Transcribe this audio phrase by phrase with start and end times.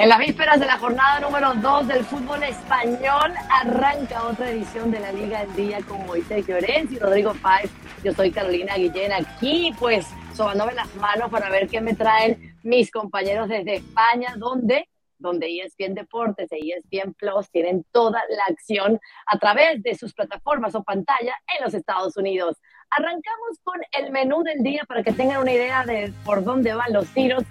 [0.00, 4.98] En las vísperas de la jornada número 2 del fútbol español, arranca otra edición de
[4.98, 7.70] la Liga del Día con Moisés Llorens y Rodrigo Páez.
[8.02, 12.90] Yo soy Carolina Guillén, aquí pues sobándome las manos para ver qué me traen mis
[12.90, 19.38] compañeros desde España, donde donde ESPN Deportes e ESPN Plus tienen toda la acción a
[19.38, 22.56] través de sus plataformas o pantalla en los Estados Unidos.
[22.88, 26.94] Arrancamos con el menú del día para que tengan una idea de por dónde van
[26.94, 27.44] los tiros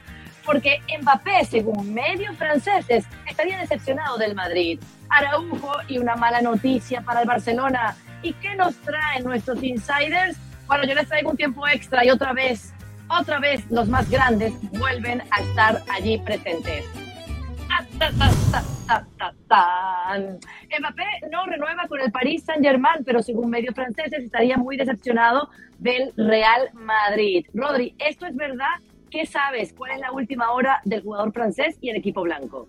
[0.51, 4.79] porque Mbappé, según medios franceses, estaría decepcionado del Madrid.
[5.07, 7.95] Araujo y una mala noticia para el Barcelona.
[8.23, 10.37] ¿Y qué nos traen nuestros insiders?
[10.65, 12.73] Bueno, yo les traigo un tiempo extra y otra vez,
[13.09, 16.83] otra vez los más grandes vuelven a estar allí presentes.
[20.79, 26.11] Mbappé no renueva con el Paris Saint-Germain, pero según medios franceses estaría muy decepcionado del
[26.17, 27.45] Real Madrid.
[27.53, 28.65] Rodri, ¿esto es verdad?
[29.09, 29.73] ¿Qué sabes?
[29.73, 32.67] ¿Cuál es la última hora del jugador francés y el equipo blanco?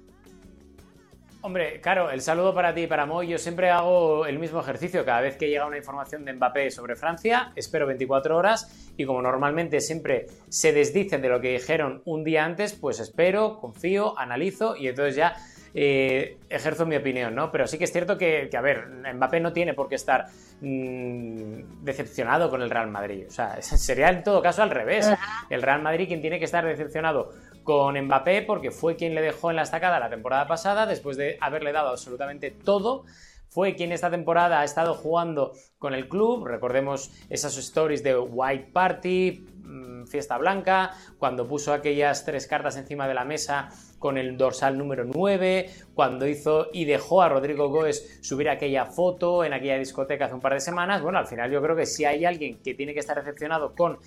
[1.43, 3.29] Hombre, claro, el saludo para ti y para Moy.
[3.29, 5.07] Yo siempre hago el mismo ejercicio.
[5.07, 9.23] Cada vez que llega una información de Mbappé sobre Francia, espero 24 horas y como
[9.23, 14.77] normalmente siempre se desdicen de lo que dijeron un día antes, pues espero, confío, analizo
[14.77, 15.35] y entonces ya
[15.75, 17.51] eh, ejerzo mi opinión, ¿no?
[17.51, 20.27] Pero sí que es cierto que, a ver, Mbappé no tiene por qué estar
[20.61, 23.25] mm, decepcionado con el Real Madrid.
[23.29, 25.11] O sea, sería en todo caso al revés.
[25.49, 29.51] El Real Madrid quien tiene que estar decepcionado con Mbappé porque fue quien le dejó
[29.51, 33.05] en la estacada la temporada pasada después de haberle dado absolutamente todo
[33.51, 36.47] fue quien esta temporada ha estado jugando con el club.
[36.47, 43.09] Recordemos esas stories de White Party, mm, fiesta blanca, cuando puso aquellas tres cartas encima
[43.09, 48.21] de la mesa con el dorsal número 9, cuando hizo y dejó a Rodrigo Goes
[48.23, 51.03] subir aquella foto en aquella discoteca hace un par de semanas.
[51.03, 53.99] Bueno, al final yo creo que si hay alguien que tiene que estar decepcionado con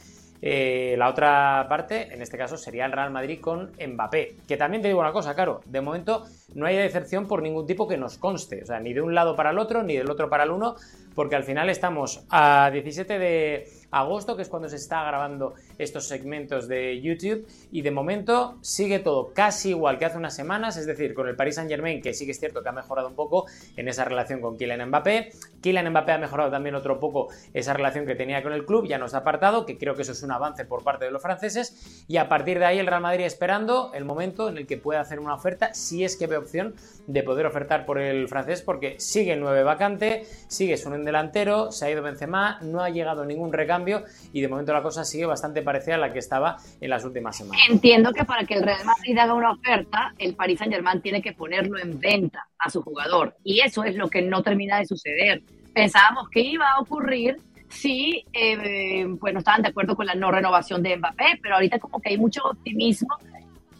[0.45, 4.35] eh, la otra parte, en este caso, sería el Real Madrid con Mbappé.
[4.45, 7.87] Que también te digo una cosa, claro, de momento no hay decepción por ningún tipo
[7.87, 10.29] que nos conste, o sea, ni de un lado para el otro, ni del otro
[10.29, 10.75] para el uno,
[11.15, 16.07] porque al final estamos a 17 de agosto, que es cuando se está grabando estos
[16.07, 20.85] segmentos de YouTube, y de momento sigue todo casi igual que hace unas semanas, es
[20.85, 23.15] decir, con el Paris Saint Germain, que sí que es cierto que ha mejorado un
[23.15, 23.45] poco
[23.75, 25.31] en esa relación con Kylian Mbappé.
[25.61, 28.97] Kylian Mbappé ha mejorado también otro poco esa relación que tenía con el club, ya
[28.97, 32.05] nos ha apartado, que creo que eso es un avance por parte de los franceses,
[32.07, 35.01] y a partir de ahí el Real Madrid esperando el momento en el que pueda
[35.01, 36.75] hacer una oferta, si es que ve opción
[37.07, 41.85] de poder ofertar por el francés, porque sigue el 9 vacante, sigue su delantero, se
[41.85, 45.62] ha ido Benzema, no ha llegado ningún recambio y de momento la cosa sigue bastante
[45.63, 47.61] parecida a la que estaba en las últimas semanas.
[47.69, 51.33] Entiendo que para que el Real Madrid haga una oferta, el Paris Saint-Germain tiene que
[51.33, 55.41] ponerlo en venta a su jugador y eso es lo que no termina de suceder.
[55.73, 57.37] Pensábamos que iba a ocurrir
[57.69, 61.79] si eh, pues no estaban de acuerdo con la no renovación de Mbappé, pero ahorita
[61.79, 63.17] como que hay mucho optimismo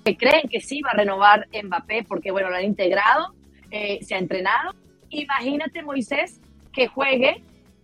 [0.03, 3.33] que creen que sí va a renovar Mbappé porque bueno, lo han integrado,
[3.71, 4.73] eh, se ha entrenado.
[5.09, 7.43] Imagínate Moisés que juegue,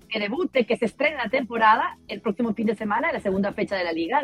[0.10, 3.54] que debute, que se estrene la temporada el próximo fin de semana, en la segunda
[3.54, 4.22] fecha de la liga.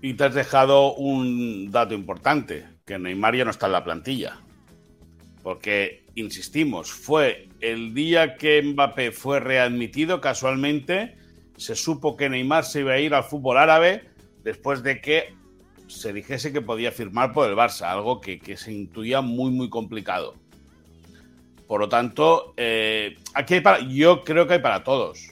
[0.00, 4.38] Y te has dejado un dato importante, que Neymar ya no está en la plantilla.
[5.42, 11.16] Porque, insistimos, fue el día que Mbappé fue readmitido, casualmente,
[11.56, 14.04] se supo que Neymar se iba a ir al fútbol árabe
[14.44, 15.34] después de que
[15.86, 19.68] se dijese que podía firmar por el Barça, algo que, que se intuía muy, muy
[19.68, 20.41] complicado.
[21.72, 25.30] Por lo tanto, eh, aquí hay para, yo creo que hay para todos.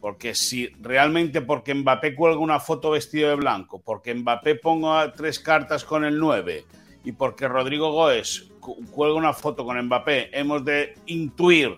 [0.00, 5.38] Porque si realmente porque Mbappé cuelga una foto vestido de blanco, porque Mbappé ponga tres
[5.38, 6.64] cartas con el 9
[7.04, 8.50] y porque Rodrigo Goes
[8.90, 11.76] cuelga una foto con Mbappé, hemos de intuir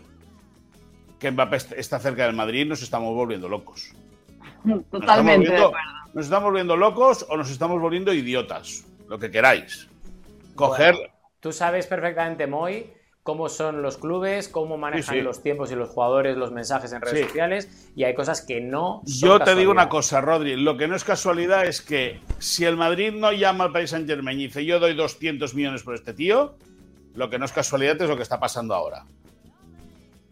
[1.19, 3.93] que Mbappé está cerca del Madrid, nos estamos volviendo locos.
[4.91, 5.55] Totalmente.
[6.15, 9.91] Nos estamos volviendo, locos o nos estamos volviendo idiotas, lo que queráis.
[10.55, 10.95] Coger.
[11.39, 16.37] tú sabes perfectamente, Moy, cómo son los clubes, cómo manejan los tiempos y los jugadores
[16.37, 19.89] los mensajes en redes sociales y hay cosas que no son Yo te digo una
[19.89, 23.73] cosa, Rodri, lo que no es casualidad es que si el Madrid no llama al
[23.73, 26.55] País Saint Germain y dice yo doy 200 millones por este tío,
[27.15, 29.05] lo que no es casualidad es lo que está pasando ahora.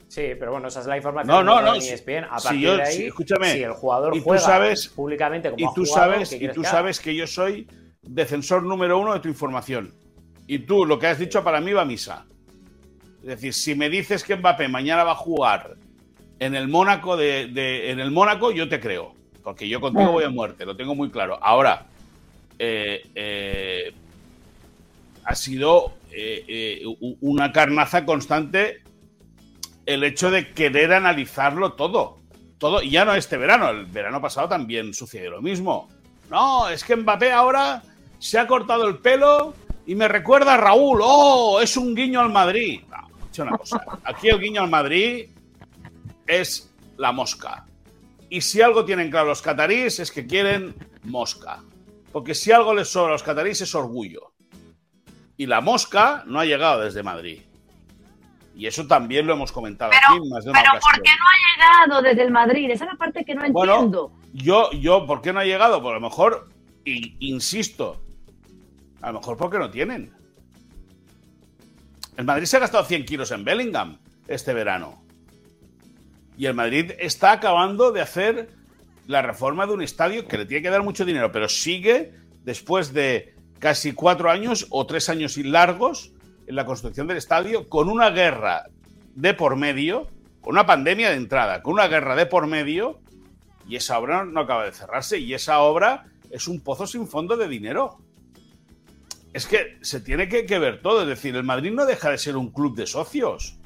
[0.08, 2.25] Sí, pero bueno, esa es la información no, no, no, ESPN.
[2.25, 5.84] A partir de ahí, escúchame, si el jugador y tú sabes, públicamente como y tú
[5.84, 7.69] sabes y tú sabes que yo soy
[8.00, 9.94] defensor número uno de tu información.
[10.46, 12.25] Y tú, lo que has dicho para mí va a misa.
[13.23, 15.76] Es decir, si me dices que Mbappé mañana va a jugar
[16.38, 19.15] en el Mónaco de, en el Mónaco, yo te creo.
[19.43, 21.38] Porque yo contigo voy a muerte, lo tengo muy claro.
[21.43, 21.87] Ahora,
[22.59, 23.93] eh, eh,
[25.25, 26.82] ha sido eh,
[27.20, 28.82] una carnaza constante
[29.87, 32.19] el hecho de querer analizarlo todo.
[32.59, 35.88] Todo, y ya no este verano, el verano pasado también sucedió lo mismo.
[36.29, 37.82] No, es que Mbappé ahora
[38.19, 39.55] se ha cortado el pelo
[39.87, 42.82] y me recuerda a Raúl, oh, es un guiño al Madrid.
[43.43, 45.31] Una cosa, aquí el guiño al Madrid
[46.26, 47.67] es la mosca.
[48.31, 50.75] Y si algo tienen claro los cataríes es que quieren
[51.05, 51.62] mosca.
[52.12, 54.32] Porque si algo les sobra a los cataríes es orgullo.
[55.37, 57.43] Y la mosca no ha llegado desde Madrid.
[58.58, 61.87] Y eso también lo hemos comentado aquí más de una pero ¿por qué no ha
[61.87, 62.70] llegado desde el Madrid?
[62.70, 64.12] Esa es la parte que no entiendo.
[64.32, 65.81] yo, yo, ¿por qué no ha llegado?
[65.81, 66.49] Por lo mejor,
[66.84, 68.02] insisto,
[69.00, 70.12] a lo mejor porque no tienen.
[72.19, 75.00] El Madrid se ha gastado 100 kilos en Bellingham este verano.
[76.37, 78.50] Y el Madrid está acabando de hacer
[79.06, 82.12] la reforma de un estadio que le tiene que dar mucho dinero, pero sigue
[82.43, 86.11] después de casi cuatro años o tres años y largos
[86.49, 88.65] en la construcción del estadio con una guerra
[89.15, 90.09] de por medio,
[90.41, 92.99] con una pandemia de entrada, con una guerra de por medio,
[93.69, 97.37] y esa obra no acaba de cerrarse, y esa obra es un pozo sin fondo
[97.37, 98.00] de dinero.
[99.38, 102.37] Es que se tiene que, ver todo, es decir, el Madrid no deja de ser
[102.37, 103.56] un club de socios,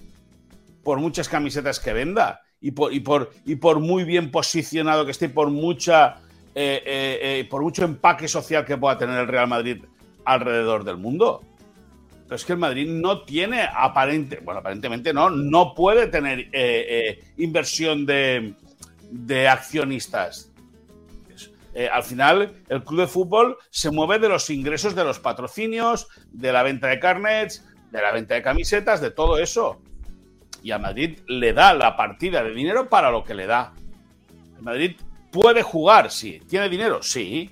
[0.85, 5.25] por muchas camisetas que venda, y por, muy bien posicionado que esté.
[5.25, 5.33] Eh,
[6.55, 9.83] eh, eh, por mucho empaque social que pueda tener el Real Madrid
[10.27, 11.43] alrededor del mundo
[12.31, 16.51] es que el Madrid no tiene aparente, bueno, aparentemente no, no puede tener
[17.39, 18.55] inversión de,
[19.49, 20.52] accionistas.
[21.75, 26.09] Eh, al final, el club de fútbol se mueve de los ingresos de los patrocinios,
[26.31, 29.81] de la venta de carnets, de la venta de camisetas, de todo eso.
[30.63, 33.73] Y a Madrid le da la partida de dinero para lo que le da.
[34.61, 34.97] Madrid
[35.31, 36.41] puede jugar, sí.
[36.49, 37.03] ¿Tiene dinero?
[37.03, 37.51] Sí.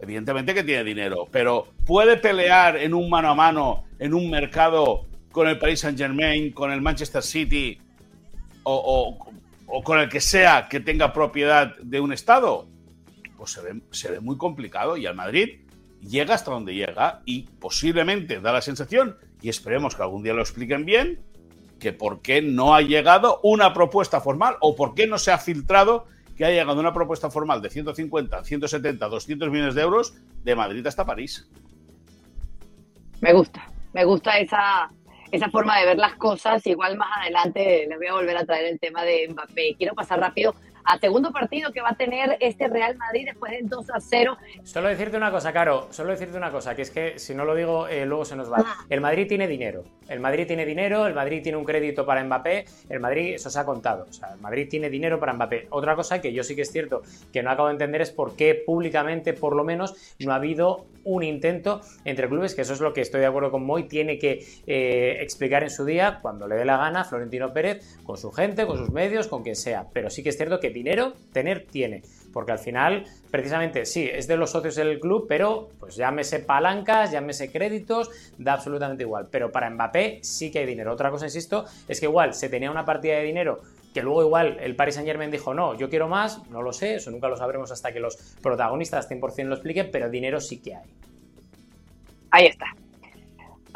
[0.00, 5.06] Evidentemente que tiene dinero, pero puede pelear en un mano a mano, en un mercado
[5.32, 7.78] con el Paris Saint Germain, con el Manchester City
[8.64, 9.16] o,
[9.66, 12.68] con el que sea que tenga propiedad de un Estado.
[13.36, 15.60] Pues se ve, se ve muy complicado y al Madrid
[16.00, 20.42] llega hasta donde llega y posiblemente da la sensación, y esperemos que algún día lo
[20.42, 21.20] expliquen bien,
[21.78, 25.38] que por qué no ha llegado una propuesta formal o por qué no se ha
[25.38, 26.06] filtrado
[26.36, 30.84] que ha llegado una propuesta formal de 150, 170, 200 millones de euros de Madrid
[30.86, 31.48] hasta París.
[33.20, 34.90] Me gusta, me gusta esa,
[35.34, 36.64] esa forma de ver las cosas.
[36.66, 39.74] Igual más adelante les voy a volver a traer el tema de Mbappé.
[39.76, 40.54] Quiero pasar rápido
[40.84, 44.36] a segundo partido que va a tener este Real Madrid después del 2 a 0.
[44.62, 47.54] Solo decirte una cosa, Caro, solo decirte una cosa, que es que si no lo
[47.54, 48.58] digo, eh, luego se nos va.
[48.58, 48.84] Ah.
[48.88, 49.84] El Madrid tiene dinero.
[50.08, 53.58] El Madrid tiene dinero, el Madrid tiene un crédito para Mbappé, el Madrid, eso se
[53.58, 54.06] ha contado.
[54.08, 55.68] O sea, el Madrid tiene dinero para Mbappé.
[55.70, 57.02] Otra cosa que yo sí que es cierto
[57.32, 60.86] que no acabo de entender es por qué públicamente, por lo menos, no ha habido
[61.04, 64.18] un intento entre clubes, que eso es lo que estoy de acuerdo con Moy, tiene
[64.18, 68.30] que eh, explicar en su día, cuando le dé la gana, Florentino Pérez, con su
[68.32, 69.86] gente, con sus medios, con quien sea.
[69.92, 72.02] Pero sí que es cierto que dinero tener tiene.
[72.34, 77.12] Porque al final, precisamente, sí, es de los socios del club, pero pues llámese palancas,
[77.12, 79.28] llámese créditos, da absolutamente igual.
[79.30, 80.92] Pero para Mbappé sí que hay dinero.
[80.92, 83.62] Otra cosa, insisto, es que igual se tenía una partida de dinero
[83.94, 86.96] que luego igual el Paris Saint Germain dijo, no, yo quiero más, no lo sé,
[86.96, 90.74] eso nunca lo sabremos hasta que los protagonistas 100% lo expliquen, pero dinero sí que
[90.74, 90.90] hay.
[92.32, 92.66] Ahí está.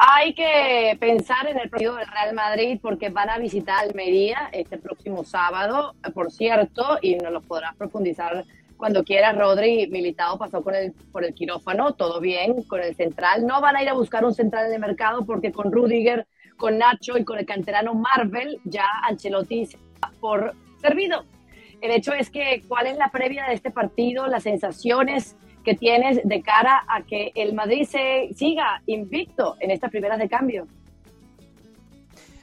[0.01, 4.79] Hay que pensar en el partido del Real Madrid porque van a visitar Almería este
[4.79, 8.45] próximo sábado, por cierto, y nos lo podrás profundizar
[8.77, 9.37] cuando quieras.
[9.37, 13.45] Rodri Militado pasó con el, por el quirófano, todo bien, con el central.
[13.45, 16.79] No van a ir a buscar un central en el mercado porque con Rudiger, con
[16.79, 19.79] Nacho y con el canterano Marvel ya Ancelotti se
[20.21, 21.25] por servido.
[21.81, 24.29] El hecho es que, ¿cuál es la previa de este partido?
[24.29, 29.91] Las sensaciones que tienes de cara a que el Madrid se siga invicto en estas
[29.91, 30.67] primeras de cambio?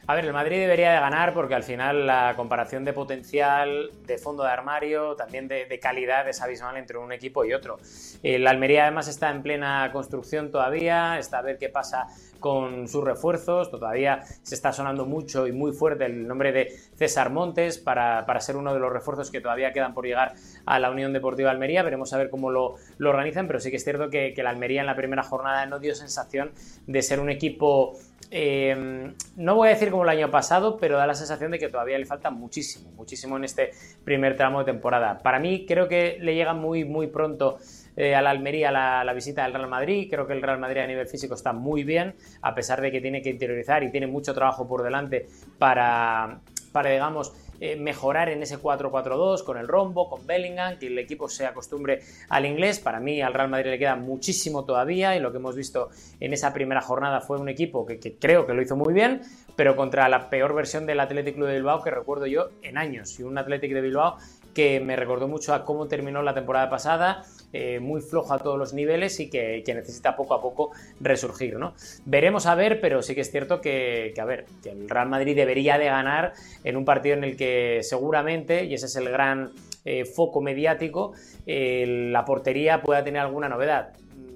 [0.07, 4.19] A ver, el Madrid debería de ganar porque al final la comparación de potencial, de
[4.19, 7.79] fondo de armario, también de, calidad es abismal entre un equipo y otro.
[8.21, 12.05] La Almería además está en plena construcción todavía, está a ver qué pasa
[12.39, 17.31] con sus refuerzos, todavía se está sonando mucho y muy fuerte el nombre de César
[17.31, 20.35] Montes para, ser uno de los refuerzos que todavía quedan por llegar
[20.67, 23.83] a la Unión Deportiva Almería, veremos a ver cómo lo, organizan, pero sí que es
[23.83, 26.51] cierto que, que la Almería en la primera jornada no dio sensación
[26.85, 27.97] de ser un equipo
[28.32, 31.70] Em, no voy a decir como el año pasado, pero da la sensación de que
[31.70, 33.72] todavía le falta muchísimo, muchísimo en este
[34.03, 35.20] primer tramo de temporada.
[35.20, 37.60] Para mí creo que le llega muy, muy pronto
[37.96, 40.08] eh, a la Almería la, visita del Real Madrid.
[40.10, 43.00] Creo que el Real Madrid a nivel físico está muy bien, a pesar de que
[43.00, 45.27] tiene que interiorizar y tiene mucho trabajo por delante
[45.58, 46.39] para,
[46.72, 51.29] para digamos, eh, mejorar en ese 4-4-2 con el rombo, con Bellingham, que el equipo
[51.29, 52.79] se acostumbre al inglés.
[52.79, 56.33] Para mí al Real Madrid le queda muchísimo todavía y lo que hemos visto en
[56.33, 59.21] esa primera jornada fue un equipo que, creo que lo hizo muy bien,
[59.55, 63.19] pero contra la peor versión del Athletic Club de Bilbao que recuerdo yo en años
[63.19, 64.17] y un Athletic de Bilbao
[64.55, 68.57] que me recordó mucho a cómo terminó la temporada pasada eh, muy flojo a todos
[68.57, 71.75] los niveles y que, necesita poco a poco resurgir, ¿no?
[72.05, 75.35] Veremos a ver, pero sí que es cierto que, a ver, que el Real Madrid
[75.35, 76.33] debería de ganar
[76.63, 79.51] en un partido en el que seguramente, y ese es el gran
[79.83, 81.13] eh, foco mediático,
[81.45, 83.93] la portería pueda tener alguna novedad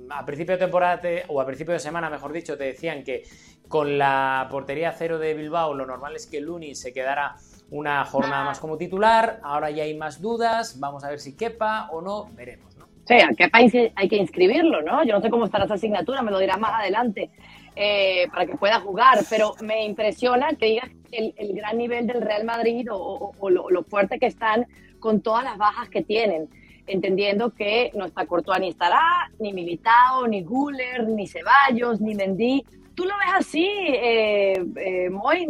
[0.10, 3.24] a principio de temporada o a principio de semana, mejor dicho, te decían que
[3.68, 7.36] con la portería cero de Bilbao lo normal es que Luni se quedara
[7.72, 9.40] una jornada más como titular.
[9.44, 10.80] Ahora ya hay más dudas.
[10.80, 12.30] Vamos a ver si quepa o no.
[12.36, 12.86] Veremos, ¿no?
[13.06, 15.04] Sí, a quepa hay que inscribirlo, ¿no?
[15.04, 17.32] Yo no sé cómo estará esa asignatura, me lo dirás más adelante.
[17.76, 22.44] Eh, para que pueda jugar, pero me impresiona que digas el, gran nivel del Real
[22.44, 24.68] Madrid o, lo, lo, fuerte que están
[25.00, 26.50] con todas las bajas que tienen
[26.90, 32.66] entendiendo que no está Courtois ni estará, ni Militao, ni Guller, ni Ceballos, ni Mendy.
[32.96, 35.48] ¿Tú lo ves así, eh, eh, Moy,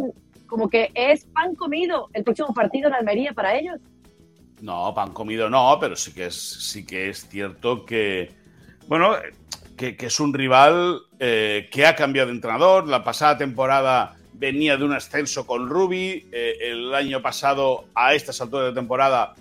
[0.50, 3.80] como que es pan comido el próximo partido en Almería para ellos?
[4.60, 8.30] No, pan comido no, pero sí que es, sí que es cierto que,
[8.88, 9.14] bueno,
[9.76, 12.86] que, es un rival eh, que ha cambiado de entrenador.
[12.86, 16.28] La pasada temporada venía de un ascenso con Rubi.
[16.32, 19.34] el año pasado, a estas alturas de temporada,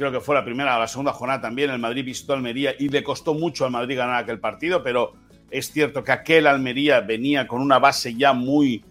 [0.00, 3.04] creo que fue la primera la segunda jornada también, el Madrid visitó Almería y le
[3.04, 5.12] costó mucho al Madrid ganar aquel partido, pero
[5.50, 8.82] es cierto que aquel Almería venía con una base ya muy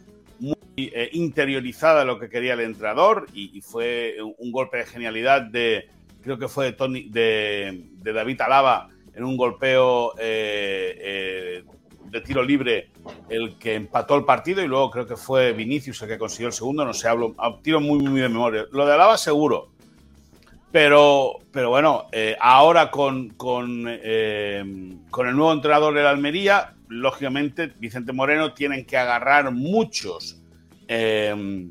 [0.87, 5.89] eh, interiorizada lo que quería el entrenador y, fue un golpe de genialidad de,
[6.21, 11.63] creo que fue de, Tony, de, David Alaba en un golpeo eh, eh,
[12.05, 12.89] de tiro libre
[13.29, 16.53] el que empató el partido y luego creo que fue Vinicius el que consiguió el
[16.53, 18.65] segundo, no sé, hablo, tiro muy, muy de memoria.
[18.71, 19.69] Lo de Alaba seguro,
[20.71, 22.07] pero, pero bueno,
[22.39, 23.35] ahora con,
[23.87, 30.38] eh, con, el nuevo entrenador de la Almería, lógicamente Vicente Moreno tienen que agarrar muchos
[30.89, 31.69] eh,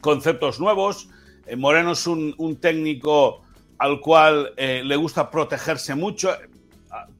[0.00, 1.08] conceptos nuevos.
[1.56, 3.42] Moreno es un, técnico
[3.78, 6.30] al cual le gusta protegerse mucho.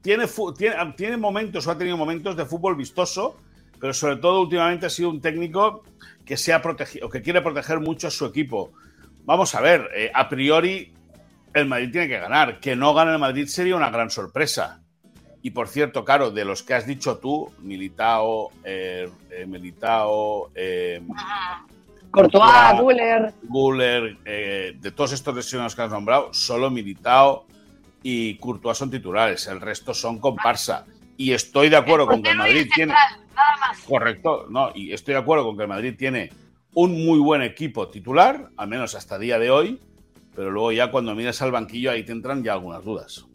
[0.01, 0.27] Tiene,
[0.57, 3.37] tiene, tiene momentos o ha tenido momentos de fútbol vistoso,
[3.81, 5.83] pero sobre todo últimamente ha sido un técnico
[6.25, 8.73] que se ha protegido, que quiere proteger mucho a su equipo.
[9.25, 10.93] Vamos a ver, eh, a priori
[11.55, 12.61] el Madrid tiene que ganar.
[12.61, 14.82] Que no gane el Madrid sería una gran sorpresa.
[15.43, 21.03] Y por cierto, Caro, de los que has dicho tú, Militao, eh, eh Militao, eh,
[22.13, 23.35] Courtois, Guller.
[23.43, 27.47] Guller, de todos estos lesionados que has nombrado, solo Militao
[28.03, 29.47] y Courtois son titulares.
[29.47, 30.87] El resto son comparsa.
[31.17, 32.95] Y estoy de acuerdo con que el Madrid tiene.
[33.87, 36.31] Correcto, no, y estoy de acuerdo con que el Madrid tiene
[36.75, 39.81] un muy buen equipo titular, al menos hasta día de hoy,
[40.35, 43.27] pero luego ya cuando miras al banquillo ahí te entran ya algunas dudas.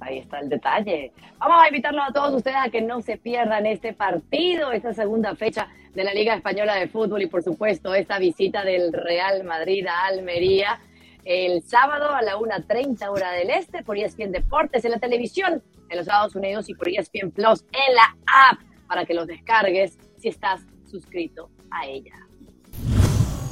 [0.00, 1.12] Ahí está el detalle.
[1.38, 5.36] Vamos a invitarlos a todos ustedes a que no se pierdan este partido, esta segunda
[5.36, 9.86] fecha de la Liga Española de Fútbol y por supuesto esta visita del Real Madrid
[9.86, 10.80] a Almería
[11.24, 15.96] el sábado a la 1.30 hora del este por ESPN Deportes en la televisión en
[15.96, 20.28] los Estados Unidos y por ESPN Plus en la app para que los descargues si
[20.28, 22.14] estás suscrito a ella.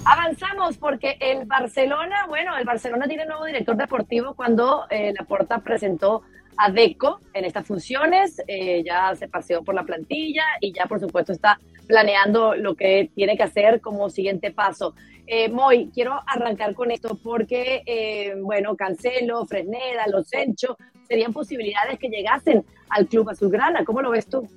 [0.05, 5.59] Avanzamos porque el Barcelona, bueno, el Barcelona tiene nuevo director deportivo cuando eh, la Laporta
[5.59, 6.23] presentó
[6.58, 10.98] a Deco en estas funciones, eh, ya se paseó por la plantilla y ya por
[10.98, 14.94] supuesto está planeando lo que tiene que hacer como siguiente paso.
[15.26, 21.98] Eh, Moy, quiero arrancar con esto porque, eh, bueno, Cancelo, Fresneda, Los Encho, serían posibilidades
[21.98, 23.84] que llegasen al club azulgrana.
[23.84, 24.48] ¿Cómo lo ves tú?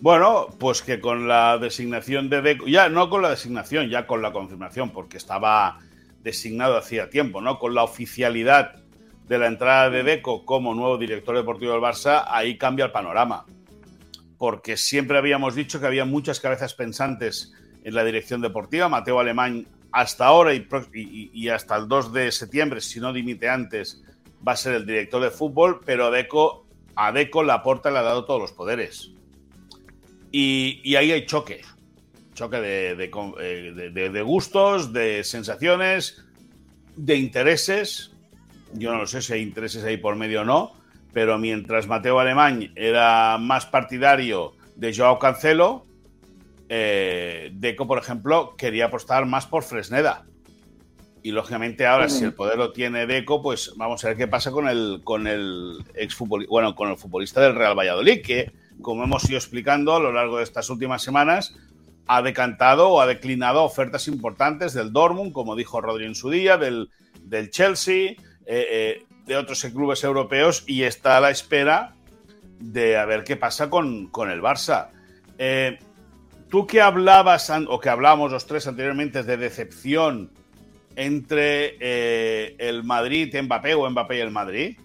[0.00, 4.22] Bueno, pues que con la designación de Deco, ya no con la designación, ya con
[4.22, 5.78] la confirmación, porque estaba
[6.20, 7.58] designado hacía tiempo, ¿no?
[7.58, 8.83] Con la oficialidad
[9.28, 13.46] de la entrada de Deco como nuevo director deportivo del Barça, ahí cambia el panorama.
[14.38, 17.52] Porque siempre habíamos dicho que había muchas cabezas pensantes
[17.82, 18.88] en la dirección deportiva.
[18.88, 24.02] Mateo Alemán, hasta ahora y, hasta el 2 de septiembre, si no dimite antes,
[24.46, 26.66] va a ser el director de fútbol, pero Deco,
[26.96, 29.14] a Deco Laporta le ha dado todos los poderes
[30.36, 31.60] y, ahí hay choque.
[32.34, 36.24] Choque eh, de, gustos, de sensaciones,
[36.96, 38.10] de intereses.
[38.74, 40.72] Yo no sé si hay intereses ahí por medio o no,
[41.12, 45.86] pero mientras Mateo Alemán era más partidario de Joao Cancelo,
[46.68, 50.24] eh, Deco, por ejemplo, quería apostar más por Fresneda.
[51.22, 54.50] Y lógicamente ahora, si el poder lo tiene Deco, pues vamos a ver qué pasa
[54.50, 55.78] con el, con el
[56.50, 58.52] bueno, con el futbolista del Real Valladolid, que
[58.82, 61.56] como hemos ido explicando a lo largo de estas últimas semanas,
[62.06, 66.58] ha decantado o ha declinado ofertas importantes del Dortmund, como dijo Rodri en su día,
[66.58, 66.90] del,
[67.50, 68.16] Chelsea,
[68.46, 71.94] eh, eh, de otros clubes europeos y está a la espera
[72.58, 74.88] de a ver qué pasa con, el Barça.
[75.38, 75.78] Eh,
[76.48, 80.30] tú que hablabas o que hablábamos los tres anteriormente de decepción
[80.96, 84.78] entre eh, el Madrid, Mbappé o Mbappé y el Madrid,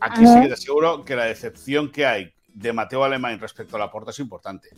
[0.00, 3.78] aquí sí que te aseguro que la decepción que hay de Mateo Alemán respecto a
[3.78, 4.70] la puerta es importante.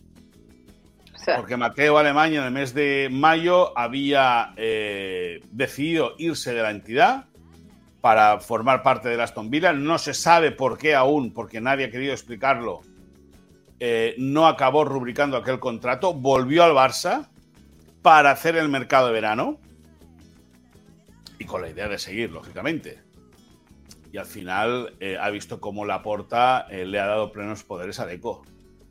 [1.37, 7.27] Porque Mateo Alemán en el mes de mayo había eh, decidido irse de la entidad
[8.01, 9.73] para formar parte de Aston Villa.
[9.73, 12.81] No se sabe por qué aún, porque nadie ha querido explicarlo.
[13.79, 17.29] Eh, no acabó rubricando aquel contrato, volvió al Barça
[18.03, 19.59] para hacer el mercado de verano
[21.39, 23.01] y con la idea de seguir, lógicamente.
[24.13, 28.07] Y al final eh, ha visto cómo Laporta eh, le ha dado plenos poderes a
[28.07, 28.43] Deco.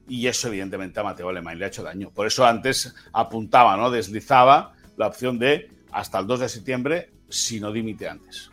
[0.08, 2.10] Y eso, evidentemente, a Mateo Alemán le ha hecho daño.
[2.10, 3.92] Por eso antes apuntaba, ¿no?
[3.92, 8.50] Deslizaba la opción de hasta el 2 de septiembre si no dimite antes.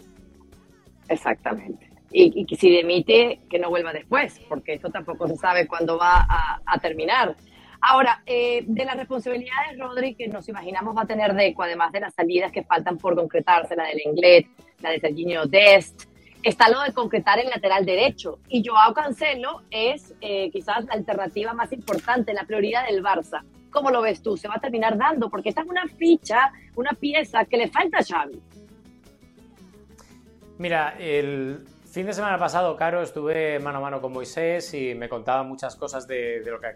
[1.09, 1.91] Exactamente.
[2.11, 6.27] Y, que si dimite, que no vuelva después, porque esto tampoco se sabe cuándo va
[6.29, 7.37] a, terminar.
[7.81, 12.01] Ahora, eh, de las responsabilidades, Rodri, que nos imaginamos va a tener Deco, además de
[12.01, 14.47] las salidas que faltan por concretarse, la del Inglés,
[14.81, 16.05] la de Serginho Dest,
[16.43, 18.39] está lo de concretar el lateral derecho.
[18.49, 23.43] Y Joao Cancelo es eh, quizás la alternativa más importante, la prioridad del Barça.
[23.71, 24.37] ¿Cómo lo ves tú?
[24.37, 25.29] ¿Se va a terminar dando?
[25.29, 28.41] Porque esta es una ficha, una pieza que le falta a Xavi.
[30.59, 35.07] Mira, el fin de semana pasado, Caro, estuve mano a mano con Moisés y me
[35.07, 36.67] contaba muchas cosas de, lo que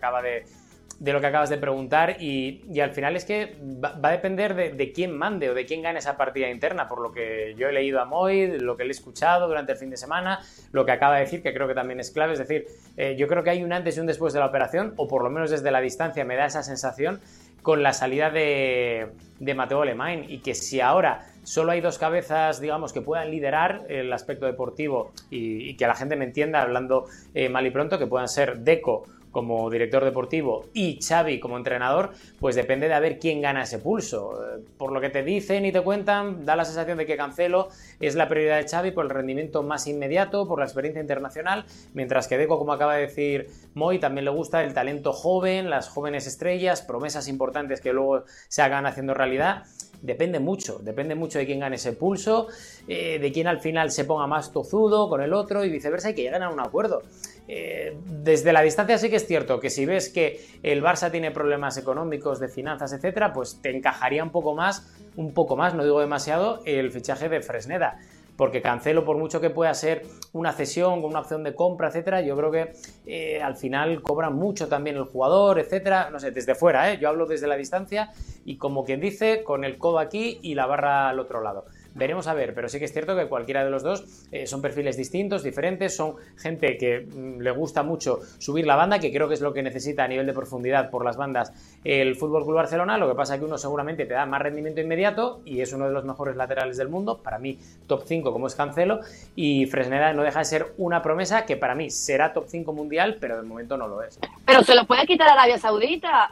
[1.27, 5.55] acabas de preguntar y, al final es que va, a depender de, quién mande o
[5.55, 8.77] de quién gane esa partida interna, por lo que yo he leído a Moy, lo
[8.77, 10.41] que le he escuchado durante el fin de semana,
[10.73, 12.67] lo que acaba de decir, que creo que también es clave, es decir,
[12.99, 15.25] eh, yo creo que hay un antes y un después de la operación, o por
[15.25, 17.23] lo menos desde la distancia me da esa sensación
[17.63, 22.61] con la salida de, de Mateo Alemán y que si ahora solo hay dos cabezas,
[22.61, 27.49] digamos, que puedan liderar el aspecto deportivo y, que la gente me entienda hablando eh,
[27.49, 32.57] mal y pronto, que puedan ser Deco como director deportivo y Xavi como entrenador, pues
[32.57, 34.41] depende de a ver quién gana ese pulso.
[34.43, 37.69] Eh, por lo que te dicen y te cuentan, da la sensación de que Cancelo
[38.01, 42.29] es la prioridad de Xavi por el rendimiento más inmediato, por la experiencia internacional, mientras
[42.29, 46.27] que Deco, como acaba de decir Moy, también le gusta el talento joven, las jóvenes
[46.27, 49.65] estrellas, promesas importantes que luego se hagan haciendo realidad
[50.03, 52.49] depende mucho, depende mucho de quién gane ese pulso,
[52.89, 56.15] eh, de quién al final se ponga más tozudo con el otro y viceversa y
[56.15, 57.03] que lleguen a un acuerdo.
[57.49, 61.31] Eh, desde la distancia sí que es cierto que si ves que el Barça tiene
[61.31, 65.83] problemas económicos, de finanzas, etcétera, pues te encajaría un poco más, un poco más, no
[65.83, 67.99] digo demasiado, el fichaje de Fresneda.
[68.37, 72.23] Porque Cancelo, por mucho que pueda ser una cesión con una opción de compra, etcétera,
[72.23, 72.73] yo creo que
[73.05, 76.09] eh, al final cobra mucho también el jugador, etcétera.
[76.11, 76.99] No sé, desde fuera, ¿eh?
[76.99, 78.13] yo hablo desde la distancia
[78.47, 81.67] y como quien dice, con el codo aquí y la barra al otro lado.
[81.95, 84.63] Veremos a ver, pero sí que es cierto que cualquiera de los dos eh, son
[84.63, 89.29] perfiles distintos, diferentes, son gente que mm, le gusta mucho subir la banda, que creo
[89.29, 91.53] que es lo que necesita a nivel de profundidad por las bandas
[91.85, 92.97] el Fútbol Club Barcelona.
[92.99, 95.87] Lo que pasa es que uno seguramente te da más rendimiento inmediato y es uno
[95.87, 99.01] de los mejores laterales del mundo, para mí top 5 como es Cancelo,
[99.35, 103.19] y Fresneda no deja de ser una promesa que para mí será top 5 mundial,
[103.21, 104.19] pero de momento no lo es.
[104.47, 106.25] Pero se lo puede quitar Arabia Saudita,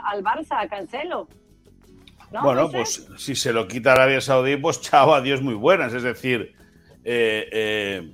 [0.00, 1.28] al Barça, a Cancelo.
[2.30, 5.92] Bueno, pues si se lo quita Arabia Saudí, pues chao, adiós muy buenas.
[5.94, 6.54] Es decir,
[7.04, 8.12] eh, eh,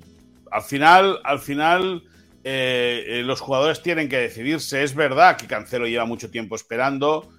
[0.50, 2.02] al final, al final
[2.44, 4.82] eh, los jugadores tienen que decidirse.
[4.82, 7.30] Es verdad que Cancelo lleva mucho tiempo esperando.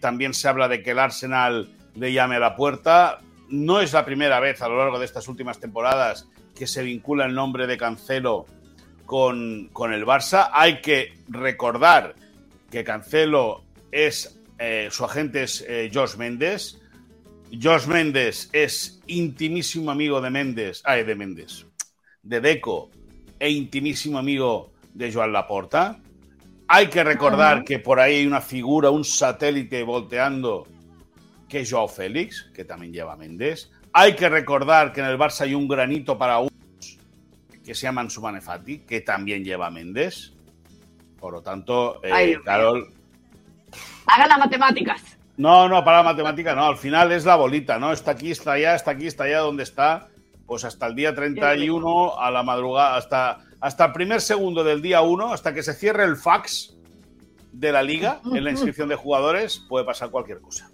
[0.00, 3.20] también se habla de que el Arsenal le llame a la puerta.
[3.48, 7.24] No es la primera vez a lo largo de estas últimas temporadas que se vincula
[7.24, 8.44] el nombre de Cancelo
[9.06, 10.50] con, con el Barça.
[10.52, 12.14] Hay que recordar
[12.70, 16.78] que Cancelo es eh, su agente es eh, Josh Méndez.
[17.50, 21.66] Josh Méndez es intimísimo amigo de Méndez, ay, de Méndez,
[22.22, 22.90] de Deco,
[23.38, 25.98] e intimísimo amigo de Joan Laporta.
[26.68, 30.68] Hay que recordar que por ahí hay una figura, un satélite volteando,
[31.48, 33.70] que es Joao Félix, que también lleva Méndez.
[33.94, 36.52] Hay que recordar que en el Barça hay un granito para unos
[37.64, 40.32] que se llama Ansumane Fati, que también lleva Méndez.
[41.18, 42.99] Por lo tanto, eh, Carol,
[44.14, 45.18] Haga las matemáticas.
[45.36, 46.66] No, no, para la matemática no.
[46.66, 47.92] Al final es la bolita, ¿no?
[47.92, 50.08] Está aquí, está allá, está aquí, está allá, donde está.
[50.46, 55.00] Pues hasta el día 31, a la madrugada, hasta, hasta el primer segundo del día
[55.00, 56.76] 1, hasta que se cierre el fax
[57.52, 60.68] de la liga en la inscripción de jugadores, puede pasar cualquier cosa.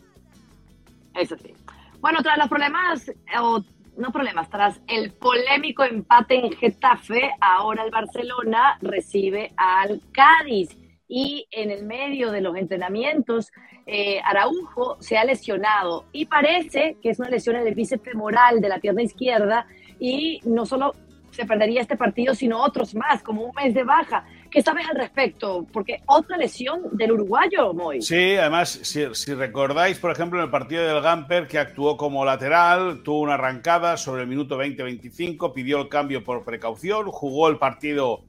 [1.15, 1.55] Eso sí.
[2.01, 3.63] Bueno, tras los problemas, o
[3.97, 10.77] no problemas, tras el polémico empate en Getafe, ahora el Barcelona recibe al Cádiz
[11.09, 13.53] y en el medio de los entrenamientos
[13.87, 18.61] eh, Araujo se ha lesionado y parece que es una lesión en el bíceps femoral
[18.61, 19.67] de la pierna izquierda
[20.01, 20.95] y no solo
[21.31, 24.25] se perdería este partido, sino otros más, como un mes de baja.
[24.51, 25.67] ¿Qué sabes al respecto?
[25.71, 28.01] Porque otra lesión del uruguayo, Moy.
[28.01, 32.25] Sí, además, si, si, recordáis, por ejemplo, en el partido del Gamper, que actuó como
[32.25, 37.59] lateral, tuvo una arrancada sobre el minuto 20-25, pidió el cambio por precaución, jugó el
[37.59, 38.25] partido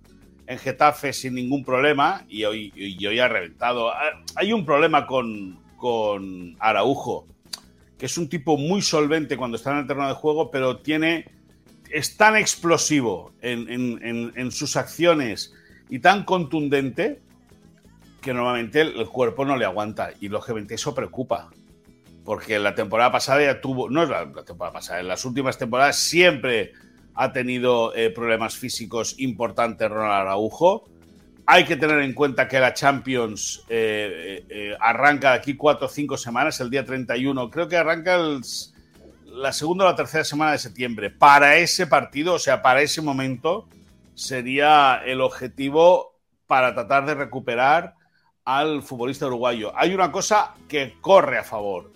[0.47, 3.91] en Getafe sin ningún problema y hoy, y hoy ha reventado.
[4.35, 7.27] Hay un problema con, con Araujo,
[7.97, 11.25] que es un tipo muy solvente cuando está en el terreno de juego, pero tiene
[11.91, 15.53] es tan explosivo en, en, en, sus acciones
[15.89, 17.21] y tan contundente
[18.21, 21.49] que normalmente el, el, cuerpo no le aguanta y lógicamente eso preocupa.
[22.25, 25.57] Porque la temporada pasada ya tuvo, no es la, la temporada pasada, en las últimas
[25.57, 26.73] temporadas siempre
[27.17, 30.87] ha tenido eh, problemas físicos importantes Ronald Araujo.
[31.47, 35.89] Hay que tener en cuenta que la Champions eh, eh, arranca de aquí cuatro o
[35.89, 37.49] cinco semanas, el día 31.
[37.49, 38.19] Creo que arranca
[39.25, 41.09] la segunda o la tercera semana de septiembre.
[41.09, 43.67] Para ese partido, o sea, para ese momento,
[44.13, 47.95] sería el objetivo para tratar de recuperar
[48.45, 49.71] al futbolista uruguayo.
[49.75, 51.91] Hay una cosa que corre a favor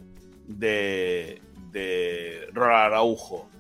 [0.48, 3.52] de, de Ronald Araujo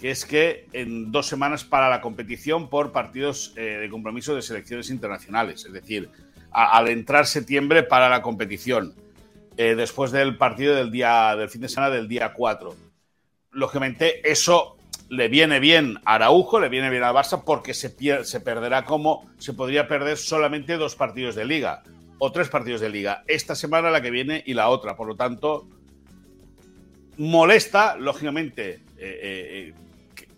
[0.00, 4.40] que es que en dos semanas para la competición por partidos eh, de compromiso de
[4.40, 5.66] selecciones internacionales.
[5.66, 6.08] Es decir,
[6.50, 8.94] al entrar septiembre para la competición,
[9.58, 12.74] eh, después del partido del, día, del fin de semana del día 4.
[13.50, 14.78] Lógicamente, eso
[15.10, 18.86] le viene bien a Araujo, le viene bien a Barça, porque se, pier se perderá
[18.86, 21.82] como se podría perder solamente dos partidos de liga
[22.18, 23.22] o tres partidos de liga.
[23.26, 24.96] Esta semana, la que viene y la otra.
[24.96, 25.68] Por lo tanto,
[27.18, 29.74] molesta, lógicamente, eh,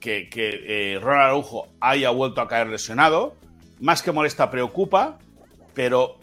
[0.03, 3.37] que, que eh, Ronald Araujo haya vuelto a caer lesionado.
[3.81, 5.19] Más que molesta, preocupa,
[5.75, 6.19] pero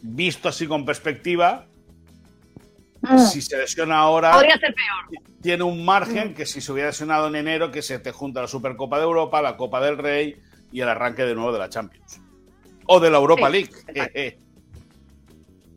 [0.00, 1.66] visto así con perspectiva,
[3.02, 3.18] mm.
[3.18, 5.22] si se lesiona ahora, podría ser peor.
[5.42, 6.34] Tiene un margen mm.
[6.34, 9.42] que si se hubiera lesionado en enero, que se te junta la Supercopa de Europa,
[9.42, 10.36] la Copa del Rey
[10.72, 12.20] y el arranque de nuevo de la Champions.
[12.86, 13.72] O de la Europa sí, League.
[13.88, 14.28] Exacto.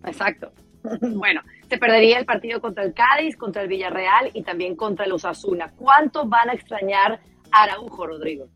[0.06, 0.54] exacto.
[1.16, 5.12] bueno, se perdería el partido contra el Cádiz, contra el Villarreal y también contra el
[5.12, 5.74] Osasuna.
[5.76, 7.20] ¿Cuánto van a extrañar
[7.52, 8.48] a Araujo, Rodrigo?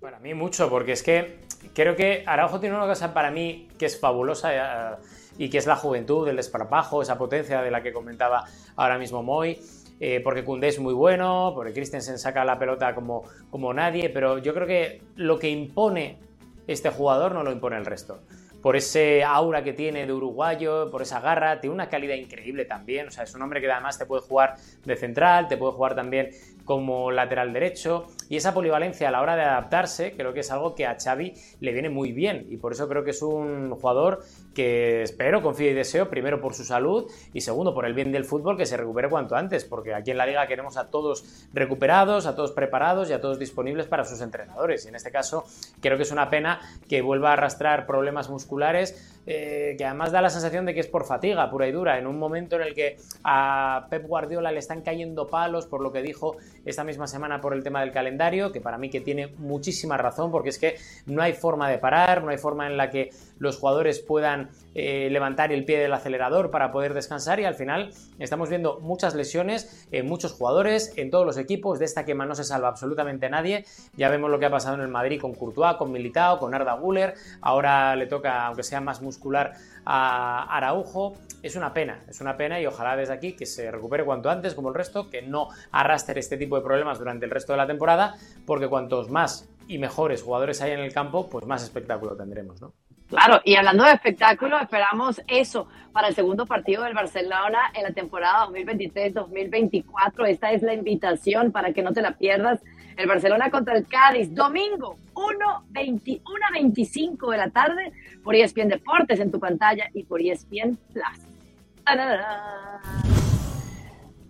[0.00, 1.40] Para mí mucho, porque es que
[1.74, 4.96] creo que Araujo tiene una cosa para mí que es fabulosa eh,
[5.38, 8.44] y que es la juventud, el desparpajo, esa potencia de la que comentaba
[8.76, 9.58] ahora mismo Moy.
[10.00, 14.38] Eh, porque Koundé es muy bueno, porque Christensen saca la pelota como, como nadie, pero
[14.38, 16.20] yo creo que lo que impone
[16.68, 18.20] este jugador no lo impone el resto
[18.62, 23.08] por ese aura que tiene de uruguayo, por esa garra, tiene una calidad increíble también,
[23.08, 25.94] o sea, es un hombre que además te puede jugar de central, te puede jugar
[25.94, 26.30] también
[26.68, 30.74] como lateral derecho y esa polivalencia a la hora de adaptarse creo que es algo
[30.74, 34.22] que a Xavi le viene muy bien y por eso creo que es un jugador
[34.54, 38.26] que espero, confío y deseo, primero por su salud y segundo por el bien del
[38.26, 42.26] fútbol que se recupere cuanto antes, porque aquí en la liga queremos a todos recuperados,
[42.26, 44.84] a todos preparados y a todos disponibles para sus entrenadores.
[44.84, 45.44] Y en este caso
[45.80, 50.22] creo que es una pena que vuelva a arrastrar problemas musculares eh, que además da
[50.22, 52.72] la sensación de que es por fatiga pura y dura, en un momento en el
[52.72, 57.38] que a Pep Guardiola le están cayendo palos por lo que dijo esta misma semana
[57.38, 60.76] por el tema del calendario, que para mí que tiene muchísima razón, porque es que
[61.04, 64.48] no hay forma de parar, no hay forma en la que los jugadores puedan
[64.80, 69.16] eh, levantar el pie del acelerador para poder descansar y al final estamos viendo muchas
[69.16, 73.28] lesiones en muchos jugadores, en todos los equipos, de esta quema no se salva absolutamente
[73.28, 73.64] nadie,
[73.96, 76.74] ya vemos lo que ha pasado en el Madrid con Courtois, con Militao, con Arda
[76.74, 82.36] Guller, ahora le toca, aunque sea más muscular, a Araujo, es una pena, es una
[82.36, 85.48] pena y ojalá desde aquí que se recupere cuanto antes como el resto, que no
[85.72, 88.14] arrastre este tipo de problemas durante el resto de la temporada,
[88.46, 92.72] porque cuantos más y mejores jugadores hay en el campo, pues más espectáculo tendremos, ¿no?
[93.08, 97.92] Claro, y hablando de espectáculo, esperamos eso para el segundo partido del Barcelona en la
[97.92, 100.28] temporada 2023-2024.
[100.28, 102.60] Esta es la invitación para que no te la pierdas.
[102.98, 107.92] El Barcelona contra el Cádiz, domingo 1.25 de la tarde
[108.22, 111.06] por ESPN Deportes en tu pantalla y por ESPN Plus.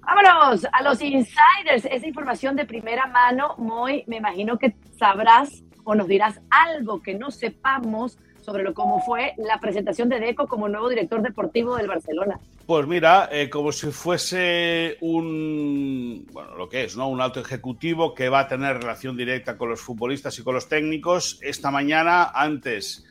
[0.02, 5.96] Vámonos a los insiders, esa información de primera mano, Moy, me imagino que sabrás o
[5.96, 10.70] nos dirás algo que no sepamos sobre lo cómo fue la presentación de Deco como
[10.70, 12.40] nuevo director deportivo del Barcelona.
[12.64, 17.08] Pues mira, eh, como si fuese un, bueno, lo que es, ¿no?
[17.08, 20.66] Un alto ejecutivo que va a tener relación directa con los futbolistas y con los
[20.66, 21.38] técnicos.
[21.42, 23.04] Esta mañana, antes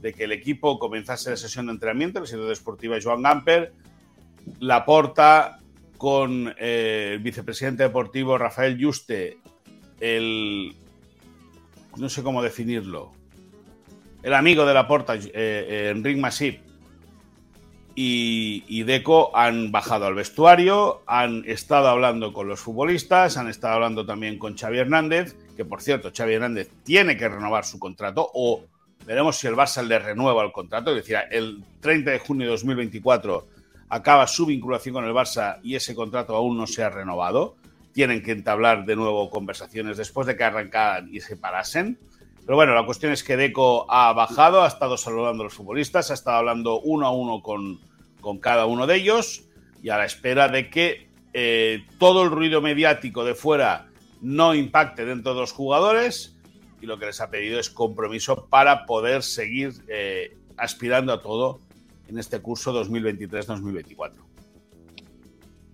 [0.00, 3.72] de que el equipo comenzase la sesión de entrenamiento, el sector deportiva Joan Gamper,
[4.60, 5.58] la porta
[5.98, 9.38] con eh, el vicepresidente deportivo Rafael Juste,
[9.98, 10.72] el,
[11.96, 13.10] no sé cómo definirlo,
[14.24, 16.60] el amigo de la porta, eh, eh, Enric Masip,
[17.94, 23.74] y, y, Deco han bajado al vestuario, han estado hablando con los futbolistas, han estado
[23.74, 28.28] hablando también con Xavi Hernández que por cierto Xavi Hernández tiene que renovar su contrato
[28.34, 28.64] o
[29.06, 32.52] veremos si el Barça le renueva el contrato, es decir, el 30 de junio de
[32.52, 33.46] 2024
[33.88, 37.56] acaba su vinculación con el Barça y ese contrato aún no se ha renovado.
[37.92, 41.98] Tienen que entablar de nuevo conversaciones después de que arrancaran y se parasen.
[42.44, 46.10] Pero bueno, la cuestión es que Deco ha bajado, ha estado saludando a los futbolistas,
[46.10, 47.80] ha estado hablando uno a uno con,
[48.20, 49.44] con cada uno de ellos
[49.82, 53.86] y a la espera de que eh, todo el ruido mediático de fuera
[54.20, 56.36] no impacte dentro de los jugadores
[56.80, 61.60] y lo que les ha pedido es compromiso para poder seguir eh, aspirando a todo
[62.08, 64.12] en este curso 2023-2024.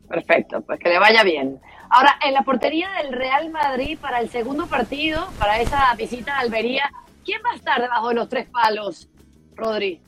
[0.09, 1.61] Perfecto, pues que le vaya bien.
[1.93, 6.39] Ahora, en la portería del Real Madrid para el segundo partido, para esa visita a
[6.39, 6.89] Almería,
[7.25, 9.09] ¿quién va a estar debajo de los tres palos,
[9.57, 10.01] Rodri?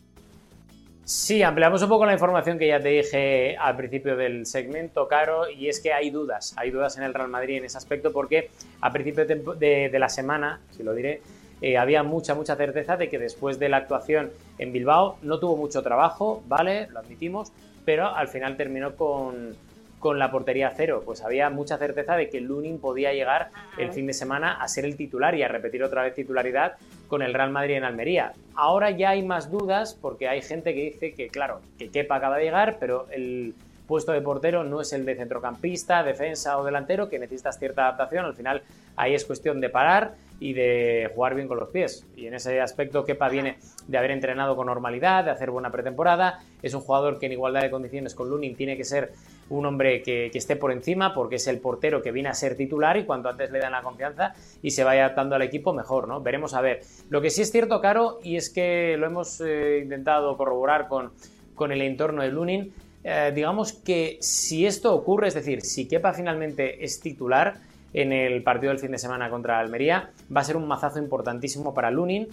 [1.04, 5.50] Sí, ampliamos un poco la información que ya te dije al principio del segmento, Caro,
[5.50, 8.50] y es que hay dudas, hay dudas en el Real Madrid en ese aspecto porque
[8.80, 11.20] a principio de, la semana, si lo diré,
[11.60, 15.56] eh, había mucha, mucha certeza de que después de la actuación en Bilbao no tuvo
[15.56, 16.86] mucho trabajo, ¿vale?
[16.92, 17.50] Lo admitimos,
[17.84, 19.56] pero al final terminó con,
[20.02, 21.02] con la portería cero.
[21.06, 24.84] Pues había mucha certeza de que Lunin podía llegar el fin de semana a ser
[24.84, 26.72] el titular y a repetir otra vez titularidad
[27.06, 28.32] con el Real Madrid en Almería.
[28.56, 32.36] Ahora ya hay más dudas porque hay gente que dice que, claro, que Kepa acaba
[32.36, 33.54] de llegar, pero el
[33.86, 38.24] puesto de portero no es el de centrocampista, defensa o delantero, que necesitas cierta adaptación.
[38.24, 38.62] Al final
[38.96, 42.04] ahí es cuestión de parar y de jugar bien con los pies.
[42.16, 46.40] Y en ese aspecto Kepa viene de haber entrenado con normalidad, de hacer buena pretemporada.
[46.60, 49.12] Es un jugador que en igualdad de condiciones con Lunin tiene que ser
[49.58, 52.96] un hombre que, esté por encima porque es el portero que viene a ser titular
[52.96, 56.20] y cuanto antes le dan la confianza y se vaya adaptando al equipo mejor, ¿no?
[56.20, 56.80] Veremos a ver.
[57.10, 61.12] Lo que sí es cierto, Caro, y es que lo hemos eh, intentado corroborar con,
[61.54, 62.72] con el entorno de Lunin,
[63.04, 67.56] eh, digamos que si esto ocurre, es decir, si Kepa finalmente es titular,
[67.94, 70.10] en el partido del fin de semana contra Almería.
[70.34, 72.28] Va a ser un mazazo importantísimo para Lunin,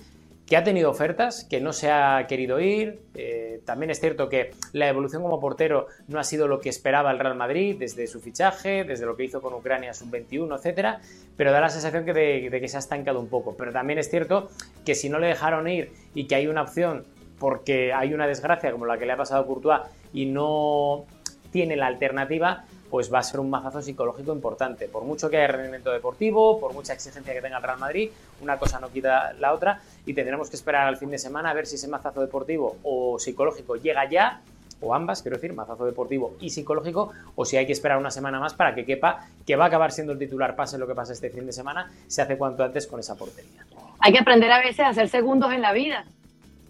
[0.49, 2.99] que ha tenido ofertas, que no se ha querido ir.
[3.13, 7.11] Eh, también es cierto que la evolución como portero no ha sido lo que esperaba
[7.11, 11.01] el Real Madrid desde su fichaje, desde lo que hizo con Ucrania sub-21, etcétera,
[11.37, 13.55] pero da la sensación que de, de, que se ha estancado un poco.
[13.55, 14.49] Pero también es cierto
[14.83, 17.05] que si no le dejaron ir y que hay una opción
[17.37, 19.81] porque hay una desgracia como la que le ha pasado a Courtois
[20.13, 21.05] y no
[21.51, 24.87] tiene la alternativa, pues va a ser un mazazo psicológico importante.
[24.87, 28.09] Por mucho que haya rendimiento deportivo, por mucha exigencia que tenga el Real Madrid,
[28.41, 31.53] una cosa no quita la otra y tendremos que esperar al fin de semana a
[31.53, 34.41] ver si ese mazazo deportivo o psicológico llega ya,
[34.81, 38.39] o ambas, quiero decir, mazazo deportivo y psicológico, o si hay que esperar una semana
[38.39, 41.13] más para que quepa que va a acabar siendo el titular, pase lo que pase
[41.13, 43.65] este fin de semana, se hace cuanto antes con esa portería.
[43.99, 46.05] Hay que aprender a veces a ser segundos en la vida.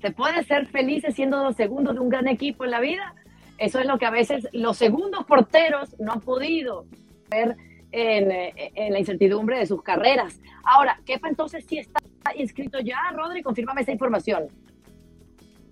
[0.01, 3.13] ¿Se puede ser feliz siendo dos segundos de un gran equipo en la vida?
[3.59, 6.85] Eso es lo que a veces los segundos porteros no han podido
[7.29, 7.57] ver
[7.91, 8.29] en,
[8.91, 10.39] la incertidumbre de sus carreras.
[10.63, 11.99] Ahora, ¿Kepa entonces sí está
[12.35, 13.43] inscrito ya, Rodri?
[13.43, 14.47] Confírmame esa información.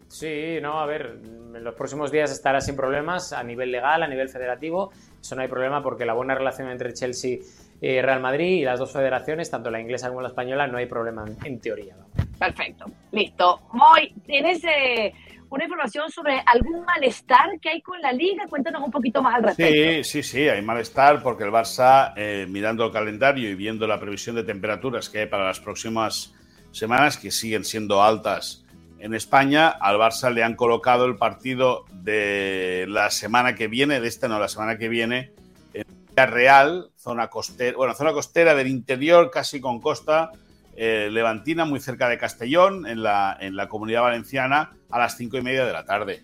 [0.09, 4.07] Sí, no, a ver, en los próximos días estará sin problemas a nivel legal, a
[4.07, 4.91] nivel federativo.
[5.21, 7.39] Eso no hay problema porque la buena relación entre Chelsea
[7.79, 10.87] y Real Madrid y las dos federaciones, tanto la inglesa como la española, no hay
[10.87, 11.95] problema en, teoría.
[12.39, 13.61] Perfecto, listo.
[13.73, 15.13] Voy, tienes eh,
[15.49, 18.45] una información sobre algún malestar que hay con la liga.
[18.49, 20.03] Cuéntanos un poquito más al respecto.
[20.03, 23.99] Sí, sí, sí, hay malestar porque el Barça, eh, mirando el calendario y viendo la
[23.99, 26.33] previsión de temperaturas que hay para las próximas
[26.71, 28.65] semanas, que siguen siendo altas
[28.99, 34.07] en España, al Barça le han colocado el partido de la semana que viene, de
[34.07, 35.33] esta no, la semana que viene,
[35.73, 40.31] en Real, zona costera, bueno, zona costera del interior, casi con costa,
[40.79, 45.37] eh, Levantina, muy cerca de Castellón, en la, en la comunidad valenciana, a las cinco
[45.37, 46.23] y media de la tarde.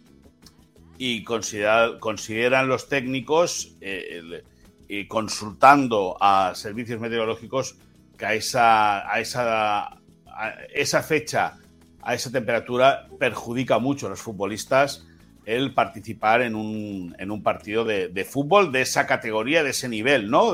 [0.99, 4.43] Y consideran los técnicos, eh,
[5.07, 7.77] consultando a servicios meteorológicos,
[8.15, 9.97] que a esa, a esa,
[10.71, 11.57] esa fecha,
[12.03, 15.07] a esa temperatura, perjudica mucho a los futbolistas
[15.45, 19.89] el participar en un, en un partido de, de, fútbol de esa categoría, de ese
[19.89, 20.53] nivel, ¿no?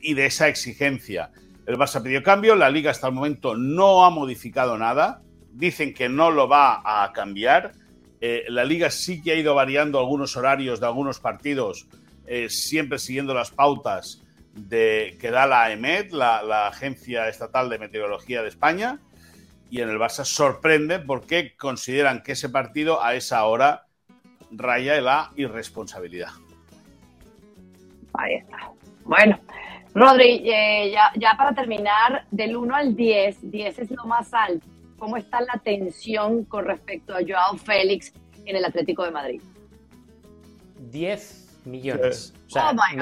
[0.00, 1.30] Y de esa exigencia.
[1.70, 6.08] El Barça pidió cambio, la liga hasta el momento no ha modificado nada, dicen que
[6.08, 7.70] no lo va a cambiar.
[8.20, 11.86] Eh, la liga sí que ha ido variando algunos horarios de algunos partidos,
[12.26, 14.20] eh, siempre siguiendo las pautas
[14.52, 18.98] de, que da la EMET, la, Agencia Estatal de Meteorología de España.
[19.70, 23.86] Y en el Barça sorprende porque consideran que ese partido a esa hora
[24.50, 26.30] raya la irresponsabilidad.
[28.14, 28.72] Ahí está.
[29.04, 29.38] Bueno,
[29.94, 34.66] Rodri, eh, ya, para terminar, del 1 al 10, 10 es lo más alto.
[34.98, 38.12] ¿Cómo está la tensión con respecto a Joao Félix
[38.44, 39.42] en el Atlético de Madrid?
[40.90, 42.34] 10 millones.
[42.46, 42.96] O sea, oh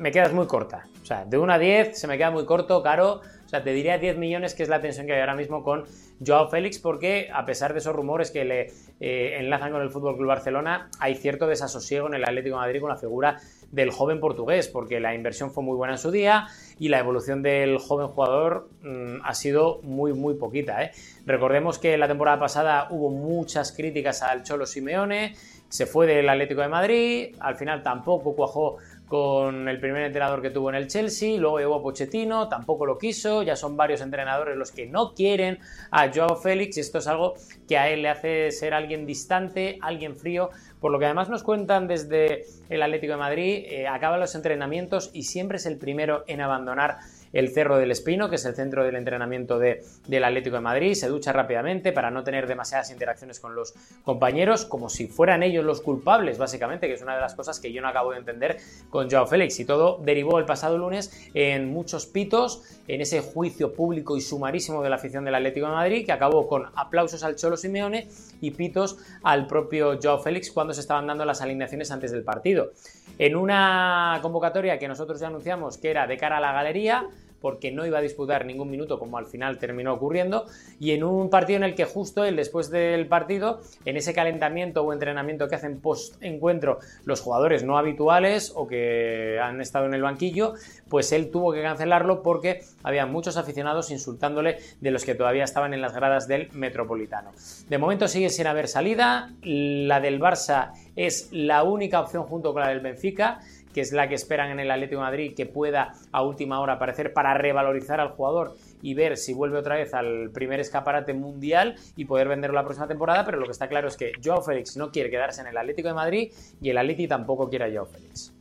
[0.00, 0.86] me, quedas muy corta.
[1.02, 3.72] O sea, de 1 a 10 se me queda muy corto, caro, O sea, te
[3.72, 5.84] diría 10 millones, que es la tensión que hay ahora mismo con
[6.24, 10.16] Joao Félix, porque a pesar de esos rumores que le eh, enlazan con el Fútbol
[10.16, 13.38] Club Barcelona, hay cierto desasosiego en el Atlético de Madrid con la figura
[13.70, 16.46] del joven portugués, porque la inversión fue muy buena en su día
[16.78, 20.82] y la evolución del joven jugador mm, ha sido muy, muy poquita.
[20.82, 20.92] ¿eh?
[21.26, 25.34] Recordemos que la temporada pasada hubo muchas críticas al Cholo Simeone,
[25.68, 30.50] se fue del Atlético de Madrid, al final tampoco cuajó con el primer entrenador que
[30.50, 34.56] tuvo en el Chelsea, luego llevó a Pochettino, tampoco lo quiso, ya son varios entrenadores
[34.56, 35.58] los que no quieren
[35.90, 37.34] a Joao Félix esto es algo
[37.68, 41.42] que a él le hace ser alguien distante, alguien frío, por lo que además nos
[41.42, 46.24] cuentan desde el Atlético de Madrid, eh, acaba los entrenamientos y siempre es el primero
[46.26, 46.98] en abandonar
[47.32, 50.94] el Cerro del Espino, que es el centro del entrenamiento de, del Atlético de Madrid,
[50.94, 55.64] se ducha rápidamente para no tener demasiadas interacciones con los compañeros, como si fueran ellos
[55.64, 58.58] los culpables, básicamente, que es una de las cosas que yo no acabo de entender
[58.90, 59.58] con Joao Félix.
[59.60, 64.82] Y todo derivó el pasado lunes en muchos pitos, en ese juicio público y sumarísimo
[64.82, 68.08] de la afición del Atlético de Madrid, que acabó con aplausos al Cholo Simeone
[68.40, 72.72] y pitos al propio Joao Félix cuando se estaban dando las alineaciones antes del partido.
[73.18, 77.08] En una convocatoria que nosotros ya anunciamos que era de cara a la galería,
[77.40, 80.46] porque no iba a disputar ningún minuto como al final terminó ocurriendo
[80.80, 84.82] y en un partido en el que justo él después del partido en ese calentamiento
[84.82, 89.94] o entrenamiento que hacen post encuentro los jugadores no habituales o que han estado en
[89.94, 90.54] el banquillo
[90.88, 95.74] pues él tuvo que cancelarlo porque había muchos aficionados insultándole de los que todavía estaban
[95.74, 97.32] en las gradas del Metropolitano.
[97.68, 102.62] De momento sigue sin haber salida, la del Barça es la única opción junto con
[102.62, 103.40] la del Benfica
[103.76, 106.72] que es la que esperan en el Atlético de Madrid, que pueda a última hora
[106.72, 111.76] aparecer para revalorizar al jugador y ver si vuelve otra vez al primer escaparate mundial
[111.94, 114.78] y poder venderlo la próxima temporada, pero lo que está claro es que Joao Félix
[114.78, 117.84] no quiere quedarse en el Atlético de Madrid y el Atleti tampoco quiere a Joao
[117.84, 118.32] Félix.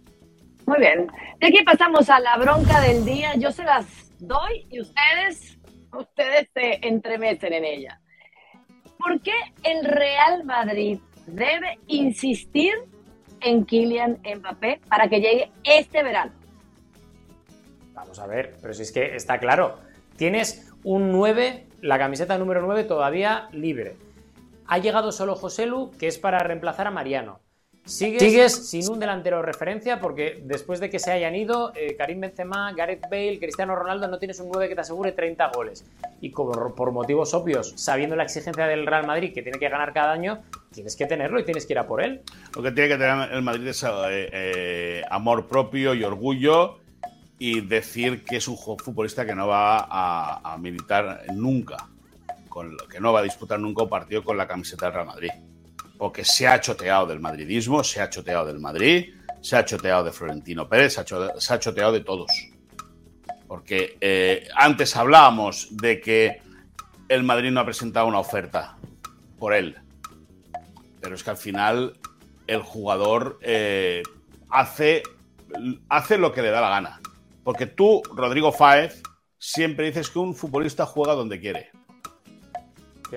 [0.67, 1.08] Muy bien.
[1.41, 3.36] De aquí pasamos a la bronca del día.
[3.36, 5.60] Yo se las doy y ustedes,
[5.91, 8.00] ustedes se entremeten en ella.
[8.98, 12.71] ¿Por qué el Real Madrid debe insistir
[13.46, 16.32] en Kylian Mbappé para que llegue este verano.
[17.94, 19.78] Vamos a ver, pero si es que está claro,
[20.18, 23.96] tienes un 9, la camiseta número 9 todavía libre.
[24.68, 27.40] Ha llegado solo José Lu, que es para reemplazar a Mariano.
[27.86, 32.19] Sigues, sin un delantero de referencia porque después de que se hayan ido eh, Karim
[32.19, 35.86] Benzema, Gareth Bale, Cristiano Ronaldo, no tienes un 9 que te asegure 30 goles.
[36.19, 39.93] Y como por motivos obvios, sabiendo la exigencia del Real Madrid que tiene que ganar
[39.93, 40.41] cada año,
[40.74, 42.21] tienes que tenerlo y tienes que ir a por él.
[42.56, 46.80] Lo que tiene que tener el Madrid es eh, eh, amor propio y orgullo
[47.38, 51.88] y decir que es un futbolista que no va a, a militar nunca,
[52.50, 55.30] con, que no va a disputar nunca un partido con la camiseta del Real Madrid
[55.98, 60.12] porque se ha choteado del madridismo, se ha choteado del Madrid, se ha choteado de
[60.12, 62.32] Florentino Pérez, se ha, choteado de todos.
[63.48, 66.42] Porque eh, antes hablábamos de que
[67.08, 68.76] el Madrid no ha presentado una oferta
[69.38, 69.78] por él.
[71.00, 71.98] Pero es que al final
[72.48, 74.02] el jugador eh,
[74.50, 75.04] hace,
[75.90, 77.02] hace lo que le da la gana.
[77.44, 79.04] Porque tú, Rodrigo Fáez,
[79.38, 81.70] siempre dices que un futbolista juega donde quiere.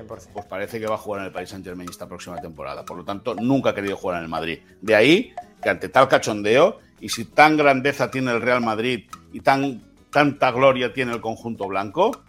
[0.07, 2.85] Pues parece que va a jugar en el Paris Saint Germain esta próxima temporada.
[2.85, 4.61] Por lo tanto, nunca ha querido jugar en el Madrid.
[4.81, 9.41] De ahí que ante tal cachondeo, y si tan grandeza tiene el Real Madrid y
[9.41, 12.23] tan, tanta gloria tiene el conjunto blanco,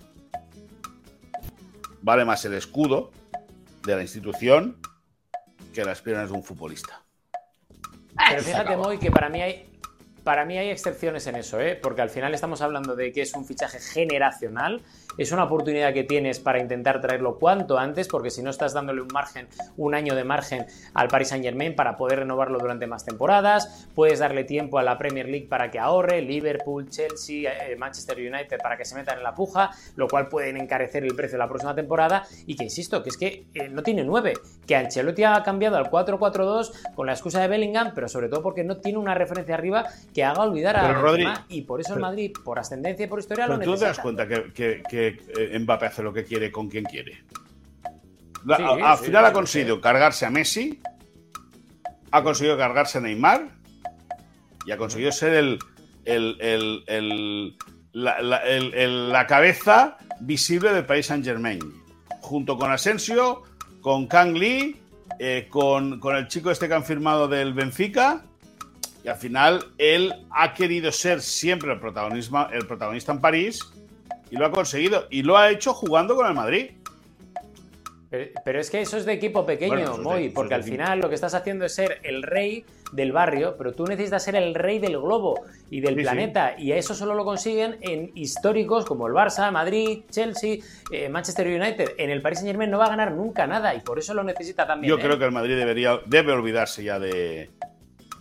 [2.02, 3.12] vale más el escudo
[3.86, 4.78] de la institución
[5.74, 7.02] que las piernas de un futbolista.
[8.30, 9.70] Pero fíjate, Moy, que para mí hay,
[10.24, 11.76] para mí hay excepciones en eso, ¿eh?
[11.76, 14.82] porque al final estamos hablando de que es un fichaje generacional
[15.18, 19.02] es una oportunidad que tienes para intentar traerlo cuanto antes, porque si no estás dándole
[19.02, 23.06] un margen, un año de margen al Paris Saint Germain para poder renovarlo durante más
[23.06, 28.18] temporadas, puedes darle tiempo a la Premier League para que ahorre, Liverpool, Chelsea, eh, Manchester
[28.18, 31.40] United para que se metan en la puja, lo cual pueden encarecer el precio de
[31.40, 32.26] la próxima temporada.
[32.46, 34.34] Y que insisto, que es que eh, no tiene 9,
[34.66, 38.64] que Ancelotti ha cambiado al 4-4-2 con la excusa de Bellingham, pero sobre todo porque
[38.64, 42.32] no tiene una referencia arriba que haga olvidar a Rodri, y por eso el Madrid,
[42.44, 43.76] por ascendencia y por historia, lo necesita.
[43.76, 47.24] ¿Tú te das cuenta que eh, Mbappé hace lo que quiere con quien quiere.
[48.48, 50.80] al final ha conseguido cargarse a Messi,
[52.12, 53.50] ha conseguido cargarse a Neymar
[54.66, 55.60] y ha conseguido ser el,
[57.94, 61.60] la, cabeza visible del país Saint Germain.
[62.22, 63.44] Junto con Asensio,
[63.82, 64.80] con Kang Lee,
[65.20, 68.24] eh, con, con, el chico este que han firmado del Benfica.
[69.04, 73.62] Y al final él ha querido ser siempre el protagonista en París
[74.30, 75.08] y lo ha conseguido.
[75.10, 76.72] Y lo ha hecho jugando con el Madrid.
[78.10, 81.36] Pero, es que eso es de equipo pequeño, Moy, porque al final lo que estás
[81.36, 85.46] haciendo es ser el rey del barrio, pero tú necesitas ser el rey del globo
[85.70, 90.58] y del planeta, y eso solo lo consiguen en históricos como el Barça, Madrid, Chelsea,
[90.92, 91.92] eh, Manchester United.
[92.00, 94.24] En el Paris Saint Germain no va a ganar nunca nada y por eso lo
[94.24, 94.90] necesita también.
[94.90, 95.02] Yo ¿eh?
[95.04, 97.52] creo que el Madrid debería, debe olvidarse ya de,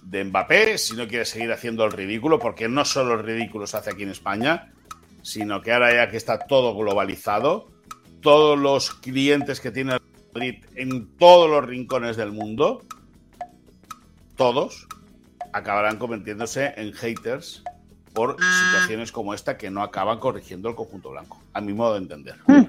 [0.03, 3.79] de Mbappé si no quiere seguir haciendo el ridículo, porque no solo el ridículo se
[3.79, 4.71] hace aquí en España,
[5.29, 7.69] sino que ahora ya que está todo globalizado
[8.21, 9.99] todos los clientes que tiene
[10.35, 12.83] Madrid en todos los rincones del mundo,
[14.37, 14.89] todos
[15.53, 17.63] acabarán convirtiéndose en haters
[18.13, 21.99] por situaciones como esta que no acaban corrigiendo el conjunto blanco, a mi modo de
[22.01, 22.35] entender.
[22.47, 22.65] Hmm.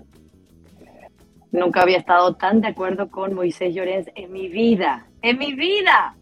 [1.51, 6.15] Nunca había estado tan de acuerdo con Moisés Llorens en mi vida, en mi vida.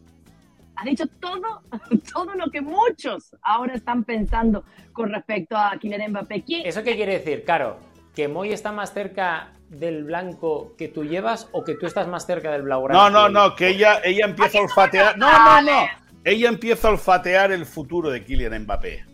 [0.79, 1.63] Ha dicho todo,
[2.13, 4.63] todo lo que muchos ahora están pensando
[4.93, 6.43] con respecto a Kylian Mbappé.
[6.63, 7.77] ¿Eso qué quiere decir, Caro?
[8.17, 12.25] que Moy está más cerca del blanco que tú llevas o que tú estás más
[12.25, 12.89] cerca del blanco?
[12.89, 15.15] No, no, no, que ella, ella empieza a olfatear.
[15.19, 15.87] No, no, no.
[16.23, 19.05] Ella empieza a olfatear el futuro de Kylian Mbappé.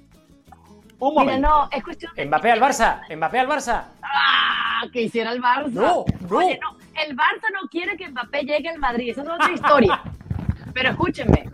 [1.00, 1.50] Un momento.
[1.50, 2.26] no, es cuestión de...
[2.28, 3.88] Mbappé al Barça, Mbappé al Barça.
[4.02, 5.68] Ah, que hiciera el Barça.
[5.72, 6.38] No, no.
[6.38, 10.02] Oye, no, el Barça no quiere que Mbappé llegue al Madrid, esa es otra historia.
[10.74, 11.44] Pero escúchenme.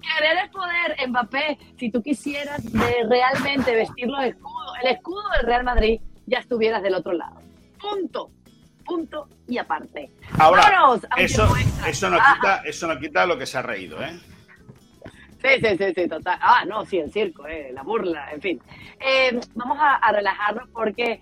[0.00, 1.58] Querer es poder, Mbappé.
[1.78, 6.94] Si tú quisieras realmente vestirlo de escudo, el escudo del Real Madrid, ya estuvieras del
[6.94, 7.40] otro lado.
[7.80, 8.30] Punto.
[8.84, 10.12] Punto y aparte.
[10.38, 10.62] Ahora,
[11.16, 11.48] eso,
[11.86, 14.16] eso, no quita, eso no quita lo que se ha reído, ¿eh?
[15.42, 16.38] Sí, sí, sí, sí, total.
[16.40, 18.62] Ah, no, sí, el circo, eh, la burla, en fin.
[19.00, 21.20] Eh, vamos a, a relajarnos porque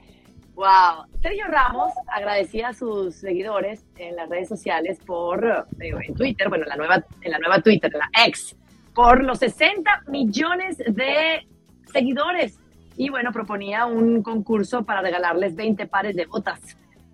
[0.55, 1.07] Wow.
[1.21, 5.45] Sergio Ramos agradecía a sus seguidores en las redes sociales por,
[5.81, 8.57] eh, en Twitter, bueno, en la nueva, en la nueva Twitter, la ex,
[8.95, 11.47] por los 60 millones de
[11.93, 12.61] seguidores.
[12.97, 16.61] Y bueno, proponía un concurso para regalarles 20 pares de botas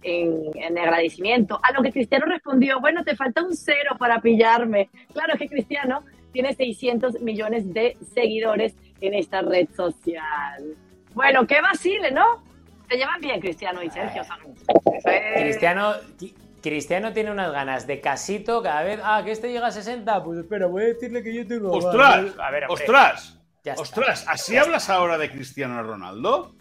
[0.03, 1.59] en, en, agradecimiento.
[1.63, 4.91] A lo que Cristiano respondió, bueno, te falta un cero para pillarme.
[5.15, 10.77] Claro que Cristiano tiene 600 millones de seguidores en esta red social.
[11.15, 12.50] Bueno, qué vacile, ¿no?
[12.91, 14.23] Se llevan bien Cristiano y Sergio.
[15.37, 15.95] Cristiano,
[16.61, 19.01] Cristiano tiene unas ganas de casito cada vez.
[19.05, 20.25] Ah, que este llega a 60.
[20.25, 21.71] Pues espera, voy a decirle que yo tengo.
[21.71, 22.35] ¡Ostras!
[22.37, 23.39] A ver, ¡Ostras!
[23.77, 24.25] ¡Ostras!
[24.27, 26.57] ¿Así hablas ahora de Cristiano Ronaldo?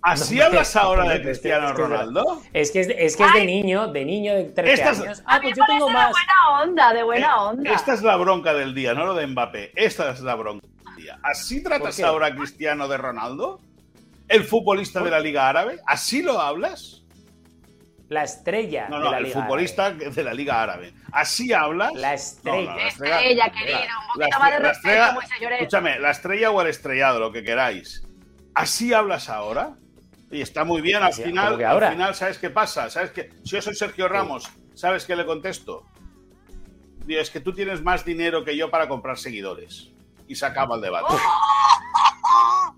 [0.00, 2.40] ¿Así hablas ahora de Cristiano Ronaldo?
[2.54, 5.22] Es que es, de, es, que es de niño, de niño de 13 años.
[5.26, 6.06] Ah, pues yo tengo más.
[6.06, 7.72] De buena onda, de buena eh, onda.
[7.74, 9.72] Esta es la bronca del día, no lo de Mbappé.
[9.74, 11.18] Esta es la bronca del día.
[11.22, 13.60] ¿Así tratas ahora a Cristiano de Ronaldo?
[14.28, 15.80] El futbolista de la Liga Árabe?
[15.86, 17.04] ¿Así lo hablas?
[18.08, 18.88] La estrella.
[18.88, 20.94] No, no, el futbolista de la Liga Árabe.
[21.12, 21.92] ¿Así hablas?
[21.94, 22.74] La estrella.
[22.74, 23.78] la estrella, querido.
[23.78, 28.02] Un poquito más de respeto, Escúchame, la estrella o el estrellado, lo que queráis.
[28.54, 29.76] ¿Así hablas ahora?
[30.30, 32.90] Y está muy bien, al final, al final, ¿sabes qué pasa?
[32.90, 33.30] ¿Sabes qué?
[33.44, 35.86] Si yo soy Sergio Ramos, ¿sabes qué le contesto?
[37.04, 39.90] Digo, es que tú tienes más dinero que yo para comprar seguidores.
[40.26, 41.14] Y se acaba el debate.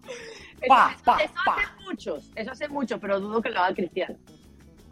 [0.61, 1.31] eso, hace
[1.85, 4.17] muchos, eso hace muchos, pero dudo que lo haga Cristiano.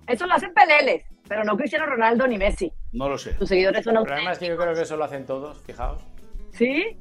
[0.07, 2.73] Eso lo hacen Peleles, pero no Cristiano Ronaldo ni Messi.
[2.93, 3.35] No lo sé.
[3.35, 6.03] Tus seguidores son Pero además que yo creo que eso lo hacen todos, fijaos.
[6.53, 6.97] ¿Sí?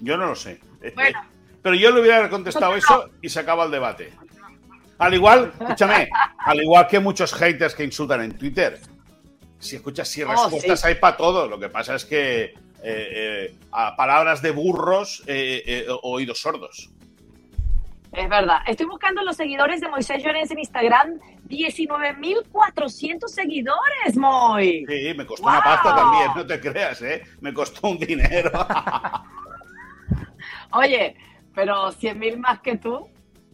[0.00, 0.60] Yo no lo sé.
[0.94, 1.20] Bueno.
[1.62, 4.12] Pero yo le hubiera contestado eso y se acaba el debate.
[4.98, 8.78] Al igual, escúchame, al igual que muchos haters que insultan en Twitter.
[9.58, 11.48] Si escuchas, si oh, respuestas hay para todo.
[11.48, 16.90] Lo que pasa es que eh, eh, a palabras de burros, eh, oídos sordos.
[18.12, 18.58] Es verdad.
[18.66, 21.20] Estoy buscando los seguidores de Moisés Llorens en Instagram.
[21.48, 24.84] 19.400 seguidores, Moy.
[24.86, 27.22] Sí, me costó una pasta también, no te creas, ¿eh?
[27.40, 28.50] Me costó un dinero.
[30.72, 31.16] Oye,
[31.54, 33.08] pero 100.000 más que tú,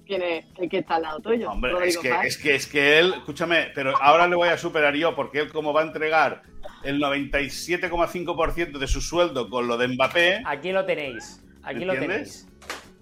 [0.05, 1.51] tiene el que está al lado tuyo.
[1.51, 4.95] Hombre, es que, es que, es que él, escúchame, pero ahora le voy a superar
[4.95, 6.43] yo, porque él como va a entregar
[6.83, 10.43] el 97,5% de su sueldo con lo de Mbappé...
[10.45, 12.49] Aquí lo tenéis, aquí lo tenéis.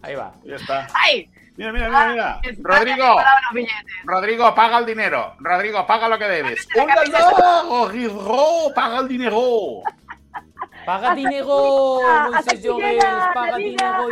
[0.03, 0.34] Ahí va.
[0.44, 0.88] Ya está.
[0.94, 1.30] ¡Ay!
[1.57, 2.40] Mira, mira, mira, mira.
[2.62, 3.16] Rodrigo,
[4.05, 5.34] Rodrigo, paga el dinero.
[5.38, 6.66] Rodrigo, paga lo que debes.
[6.74, 9.82] Rodrigo, paga el dinero.
[10.84, 12.00] Paga dinero,
[12.32, 14.09] Moisés Llores, paga dinero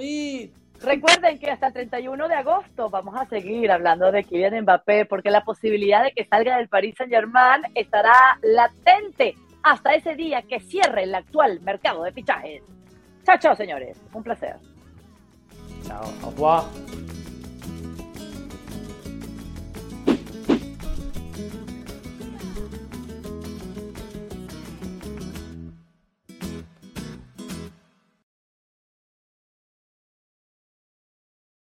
[0.00, 0.50] y
[0.82, 5.30] Recuerden que hasta el 31 de agosto vamos a seguir hablando de Kylian Mbappé porque
[5.30, 11.04] la posibilidad de que salga del Paris Saint-Germain estará latente hasta ese día que cierre
[11.04, 12.62] el actual mercado de fichajes.
[13.24, 14.02] Chao, chao, señores.
[14.12, 14.56] Un placer.
[15.88, 16.68] 然后好不好？